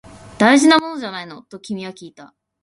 [0.39, 1.43] 大事なものじゃないの？
[1.43, 2.33] と君はきいた